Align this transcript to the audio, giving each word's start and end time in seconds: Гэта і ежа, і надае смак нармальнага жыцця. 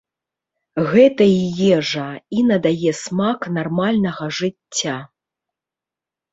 Гэта 0.91 1.27
і 1.41 1.67
ежа, 1.79 2.07
і 2.37 2.47
надае 2.49 2.91
смак 3.03 3.39
нармальнага 3.61 4.33
жыцця. 4.41 4.99